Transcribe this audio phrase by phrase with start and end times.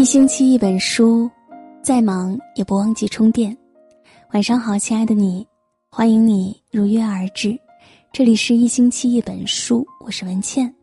[0.00, 1.30] 一星期一本书，
[1.82, 3.54] 再忙也不忘记充电。
[4.32, 5.46] 晚上好，亲爱的你，
[5.90, 7.54] 欢迎你如约而至。
[8.10, 10.74] 这里是一星期一本书，我是文倩，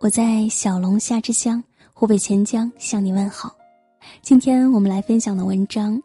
[0.00, 1.64] 我在小龙虾之乡
[1.94, 3.56] 湖北潜江向你问好。
[4.20, 5.98] 今天我们来分享的文章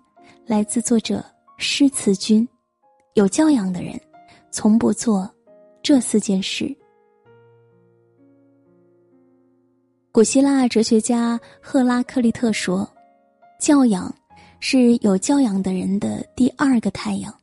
[0.46, 1.22] 来自作者
[1.58, 2.48] 诗词君。
[3.16, 4.00] 有教养的人，
[4.52, 5.30] 从不做
[5.82, 6.74] 这四件事。
[10.14, 12.88] 古希腊哲学家赫拉克利特说
[13.60, 14.14] ：“教养
[14.60, 17.34] 是有教养的人的第二个太阳。”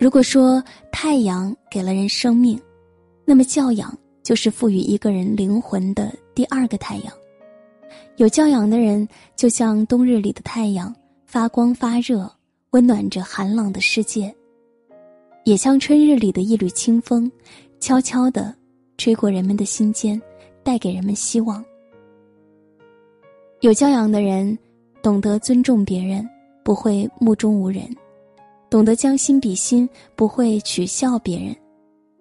[0.00, 2.58] 如果说太阳给了人生命，
[3.26, 7.12] 那么教养就是赋予一个人灵魂的第二个太阳。
[8.16, 12.26] 有教养的人就像冬日里的太阳，发光发热，
[12.70, 14.32] 温暖着寒冷的世界；
[15.44, 17.30] 也像春日里的一缕清风，
[17.80, 18.54] 悄悄地
[18.96, 20.18] 吹过人们的心间，
[20.64, 21.64] 带给人们希望。
[23.60, 24.58] 有教养的人，
[25.02, 26.28] 懂得尊重别人，
[26.64, 27.88] 不会目中无人。
[28.68, 31.54] 懂得将心比心，不会取笑别人；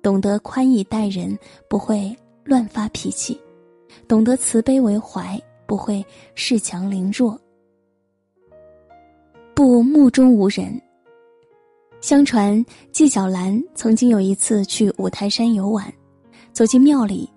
[0.04, 1.36] 懂得宽以待人，
[1.68, 3.36] 不会乱发脾气；
[4.08, 6.06] 懂得慈悲为怀，不会
[6.36, 7.40] 恃强凌弱。
[9.56, 10.80] 不目中无人。
[12.02, 15.92] 相传纪晓岚曾经有一次去五台山游玩，
[16.52, 17.28] 走进庙里，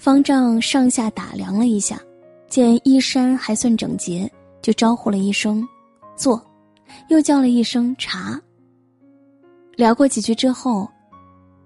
[0.00, 2.00] 方丈上下打量了一下，
[2.48, 4.30] 见衣衫还算整洁，
[4.62, 5.62] 就招呼了一声
[6.16, 6.42] “坐”，
[7.10, 8.40] 又叫了一声“茶”。
[9.76, 10.88] 聊过几句之后，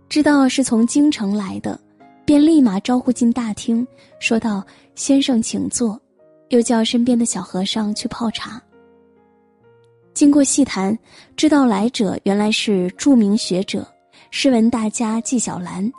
[0.09, 1.79] 知道是从京城来的，
[2.25, 3.87] 便立马招呼进大厅，
[4.19, 5.99] 说道：“先生请坐。”
[6.51, 8.61] 又叫身边的小和尚去泡茶。
[10.13, 10.97] 经过细谈，
[11.37, 13.87] 知道来者原来是著名学者、
[14.31, 15.91] 诗文大家纪晓岚，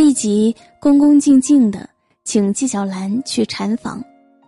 [0.00, 1.86] 立即恭恭敬敬的
[2.24, 4.02] 请纪晓岚去禅房，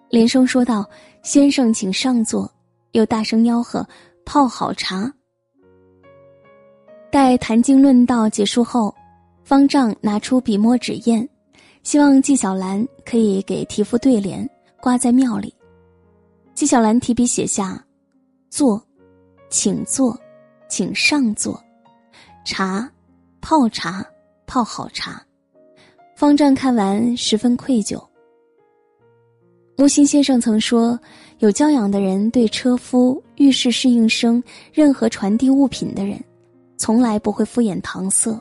[0.09, 0.89] 连声说道
[1.23, 2.51] ：“先生请上座。”
[2.93, 3.87] 又大声吆喝
[4.25, 5.13] ：“泡好茶。”
[7.13, 8.95] 待谈经论道结束后，
[9.45, 11.29] 方丈拿出笔墨纸砚，
[11.83, 14.49] 希望纪晓岚可以给题副对联，
[14.81, 15.55] 挂在庙里。
[16.55, 17.79] 纪晓岚提笔写下
[18.49, 18.83] ：“坐，
[19.51, 20.19] 请坐，
[20.67, 21.63] 请上座，
[22.43, 22.91] 茶，
[23.43, 24.03] 泡茶，
[24.47, 25.23] 泡好茶。”
[26.23, 28.01] 方丈看完十分愧疚。
[29.77, 30.97] 木心先生曾说
[31.43, 34.41] ：“有教养的人对车夫、浴室侍应生、
[34.73, 36.23] 任何传递物品的人。”
[36.79, 38.41] 从来不会敷衍搪塞。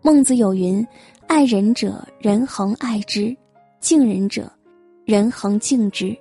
[0.00, 0.82] 孟子有云
[1.28, 3.36] ：“爱人者，人恒爱之；
[3.78, 4.50] 敬人者，
[5.04, 6.16] 人恒敬之。”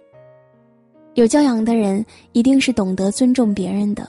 [1.15, 4.05] 有教养的人一定是懂得尊重别人的，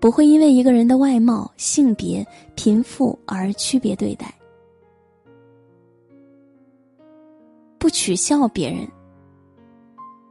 [0.00, 4.34] 不会因为一个人的外貌、性别、贫富而区别对待，
[7.78, 8.86] 不取笑别人。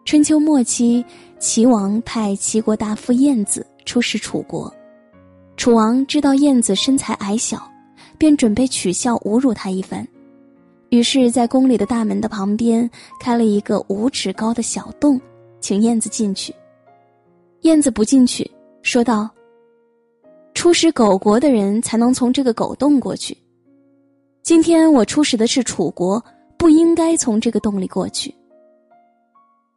[0.06, 1.04] 春秋末期，
[1.40, 4.74] 齐王派齐国大夫晏子出使楚国。
[5.58, 7.70] 楚王知道燕子身材矮小，
[8.18, 10.08] 便准备取笑侮辱他一番，
[10.90, 15.20] 于是，在宫里的大门的旁边开了一个五尺高的小洞，
[15.60, 16.54] 请燕子进去。
[17.62, 18.50] 燕子不进去，
[18.84, 19.30] 说道
[20.54, 23.36] ：“出使狗国的人才能从这个狗洞过去，
[24.44, 26.24] 今天我出使的是楚国，
[26.58, 28.34] 不应该从这个洞里过去。”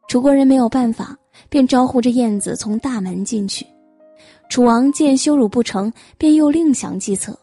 [0.07, 1.17] 楚国人没有办法，
[1.49, 3.65] 便招呼着燕子从大门进去。
[4.49, 7.37] 楚王见羞辱不成，便又另想计策。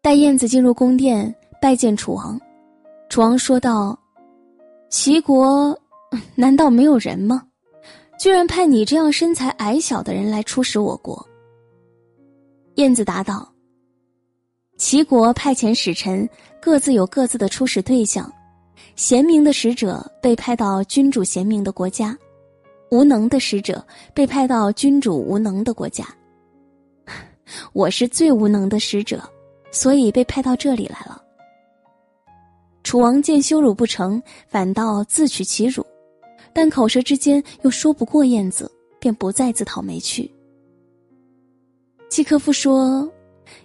[0.00, 2.40] 待燕子进入宫殿拜见楚王，
[3.08, 3.98] 楚王说道
[4.90, 5.76] ：“齐国
[6.36, 7.42] 难道没有人吗？
[8.20, 11.26] 居然派你这样身材矮小的人来出使我国。”
[12.76, 13.52] 燕子答道
[14.76, 16.28] ：“齐国派遣使臣，
[16.60, 18.30] 各自有各自的出使对象，
[18.96, 22.16] 贤明的使者被派到君主贤明的国家。”
[22.90, 26.06] 无能的使者被派到君主无能的国家。
[27.72, 29.20] 我是最无能的使者，
[29.72, 31.20] 所以被派到这里来了。
[32.84, 35.84] 楚王见羞辱不成，反倒自取其辱，
[36.52, 40.30] 但口舌之间又说不过燕子，便不再自讨没趣。
[42.08, 43.10] 契诃夫说：“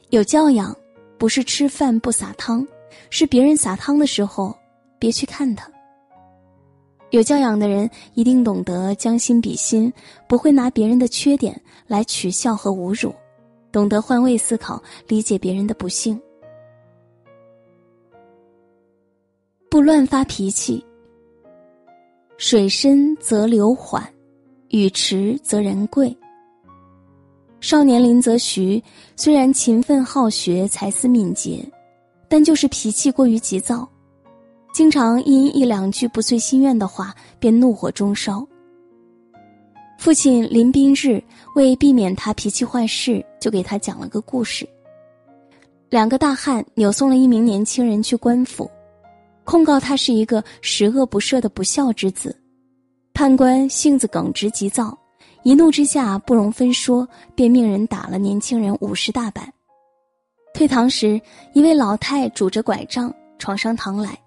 [0.10, 0.76] 有教养，
[1.20, 2.66] 不是吃饭不撒汤，
[3.12, 4.58] 是别人撒汤的时候，
[4.98, 5.70] 别去看他。”
[7.12, 9.92] 有教养的人一定懂得将心比心，
[10.28, 13.14] 不会拿别人的缺点来取笑和侮辱，
[13.72, 16.20] 懂得换位思考，理解别人的不幸，
[19.70, 20.86] 不乱发脾气。
[22.38, 24.08] 水深则流缓，
[24.70, 26.16] 雨迟则人贵。
[27.62, 28.82] 少年林则徐
[29.16, 31.64] 虽然勤奋好学，才思敏捷，
[32.28, 33.88] 但就是脾气过于急躁。
[34.74, 38.48] 经常因一两句不遂心愿的话便怒火中烧。
[39.98, 41.22] 父亲林宾日
[41.56, 44.68] 为避免他脾气坏事，就给他讲了个故事。
[45.90, 48.70] 两个大汉扭送了一名年轻人去官府，
[49.44, 52.34] 控告他是一个十恶不赦的不孝之子。
[53.14, 54.98] 判官性子耿直急躁，
[55.44, 59.52] 一怒之下不容分说，便命人打了年轻人五十大板。
[60.54, 61.20] 退堂时，
[61.54, 64.18] 一位老太拄着拐杖闯上堂来，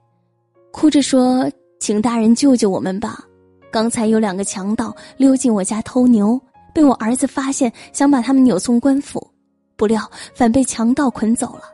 [0.70, 3.22] 哭着说：“请大人救救我们吧！
[3.70, 6.40] 刚才有两个强盗溜进我家偷牛，
[6.72, 9.26] 被我儿子发现，想把他们扭送官府，
[9.76, 11.64] 不料反被强盗捆走了。”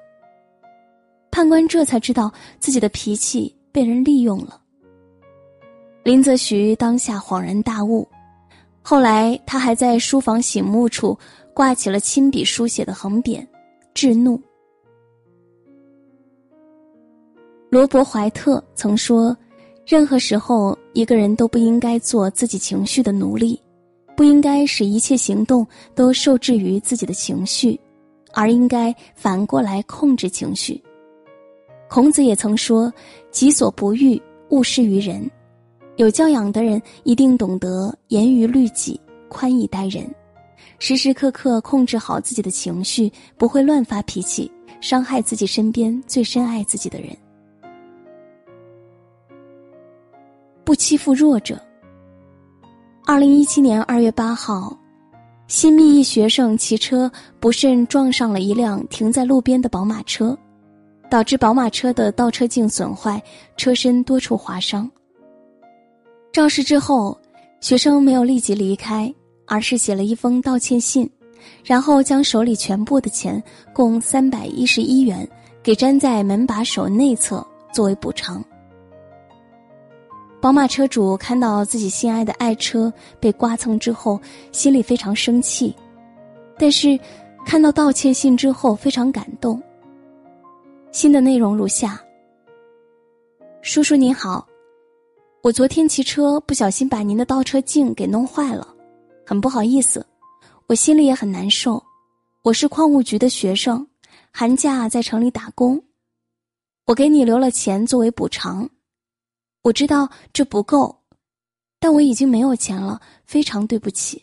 [1.31, 4.61] 判官这才知道自己的脾气被人利用了。
[6.03, 8.09] 林则徐当下恍然大悟，
[8.91, 11.15] 后来他还在书房醒目处
[11.53, 13.47] 挂起了亲笔书写的横匾
[13.93, 14.41] “制怒”。
[17.69, 19.37] 罗伯·怀特曾说
[19.85, 23.61] ：“任何时候，一个人都不应该做自己情绪的奴隶，
[24.17, 27.79] 不应该使一切行动都受制于自己的情绪，
[28.33, 30.83] 而应该反过来控制情绪。”
[31.91, 32.91] 孔子也曾说
[33.31, 34.19] ：“己所不欲，
[34.49, 35.31] 勿施于人。”
[35.99, 38.99] 有教养的人一定懂得严于律己、
[39.29, 40.09] 宽以待人，
[40.79, 44.49] 时时刻刻控制好自己的情绪，不会乱发脾气，
[44.81, 47.09] 伤害自己身边最深爱自己的人。
[50.63, 51.61] 不欺负弱者。
[53.05, 54.79] 二零一七年二月八号，
[55.49, 57.11] 新密一学生骑车
[57.41, 60.39] 不慎撞上了一辆停在路边的宝马车，
[61.11, 63.21] 导致宝马车的倒车镜损坏，
[63.57, 64.89] 车身多处划伤。
[66.39, 67.19] 肇事之后，
[67.61, 69.13] 学生没有立即离开，
[69.45, 71.11] 而是写了一封道歉信，
[71.65, 73.43] 然后将手里全部的钱，
[73.73, 75.29] 共三百一十一元，
[75.65, 78.41] 给粘在门把手内侧作为补偿。
[80.41, 84.21] 宝马车主看到自己心爱的爱车被刮蹭之后，
[84.53, 85.75] 心里非常生气，
[86.57, 86.97] 但是
[87.45, 89.61] 看到道歉信之后非常感动。
[90.93, 92.01] 信的内容如下：
[93.61, 94.48] 叔叔您好。
[95.41, 98.75] 我昨天骑车不小心把您的倒车镜给弄坏了，
[99.25, 100.05] 很不好意思，
[100.67, 101.83] 我心里也很难受。
[102.43, 103.87] 我是矿务局的学生，
[104.33, 105.81] 寒假在城里打工，
[106.87, 108.69] 我给你留了钱作为补偿。
[109.63, 111.05] 我知道这不够，
[111.79, 114.21] 但我已经没有钱了，非常对不起。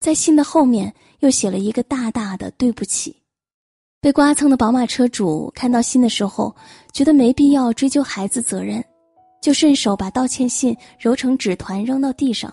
[0.00, 3.14] 在信的后面又写了一个大大的对不起。
[4.00, 6.56] 被刮蹭的宝马车主看到信的时候，
[6.94, 8.82] 觉得没必要追究孩子责任。
[9.40, 12.52] 就顺手把道歉信揉成纸团扔到地上，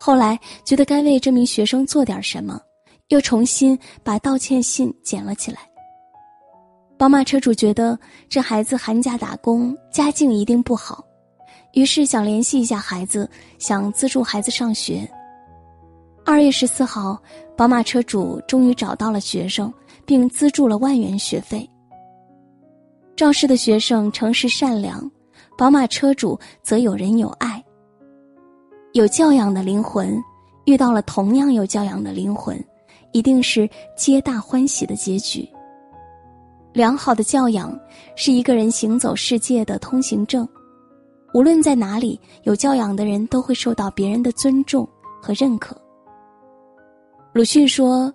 [0.00, 2.60] 后来觉得该为这名学生做点什么，
[3.08, 5.58] 又重新把道歉信捡了起来。
[6.96, 7.98] 宝马车主觉得
[8.28, 11.04] 这孩子寒假打工，家境一定不好，
[11.72, 13.28] 于是想联系一下孩子，
[13.58, 15.10] 想资助孩子上学。
[16.24, 17.20] 二月十四号，
[17.56, 19.72] 宝马车主终于找到了学生，
[20.04, 21.68] 并资助了万元学费。
[23.16, 25.10] 肇事的学生诚实善良。
[25.56, 27.62] 宝马车主则有人有爱，
[28.92, 30.18] 有教养的灵魂
[30.64, 32.58] 遇到了同样有教养的灵魂，
[33.12, 35.46] 一定是皆大欢喜的结局。
[36.72, 37.78] 良好的教养
[38.16, 40.48] 是一个人行走世界的通行证，
[41.34, 44.88] 无论在哪里，有教养的人都会受到别人的尊重
[45.20, 45.76] 和认可。
[47.32, 48.12] 鲁迅说：“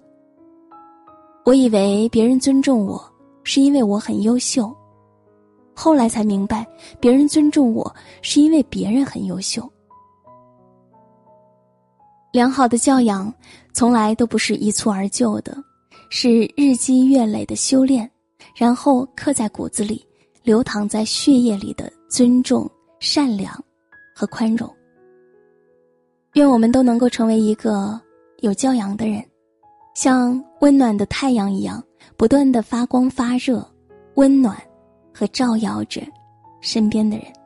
[1.46, 3.01] 我以为别人尊重我，
[3.44, 4.74] 是因为我很优秀。”
[5.75, 6.65] 后来才明白，
[7.00, 9.70] 别人尊重我是因为别人很优秀。
[12.32, 13.34] 良好的教养
[13.74, 15.55] 从来都不是一蹴而就的，
[16.10, 18.10] 是日积月累的修炼，
[18.55, 20.05] 然后刻在骨子里、
[20.44, 23.53] 流淌在血液里的尊重、善良
[24.15, 24.70] 和宽容。
[26.34, 28.00] 愿我们都能够成为一个
[28.39, 29.24] 有教养的人，
[29.94, 31.82] 像温暖的太阳一样，
[32.17, 33.65] 不断的发光发热，
[34.15, 34.58] 温暖。
[35.17, 36.01] 和照耀着
[36.60, 37.45] 身边的人。